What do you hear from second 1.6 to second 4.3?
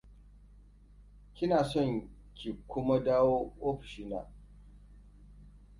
son ki kuma dawowa ofishi na?